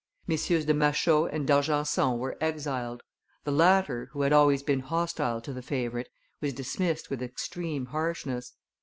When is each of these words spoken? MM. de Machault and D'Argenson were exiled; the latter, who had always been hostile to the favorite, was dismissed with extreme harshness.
MM. 0.27 0.65
de 0.65 0.73
Machault 0.73 1.29
and 1.31 1.45
D'Argenson 1.45 2.17
were 2.17 2.35
exiled; 2.43 3.03
the 3.43 3.51
latter, 3.51 4.09
who 4.13 4.23
had 4.23 4.33
always 4.33 4.63
been 4.63 4.79
hostile 4.79 5.39
to 5.41 5.53
the 5.53 5.61
favorite, 5.61 6.09
was 6.41 6.53
dismissed 6.53 7.11
with 7.11 7.21
extreme 7.21 7.85
harshness. 7.85 8.53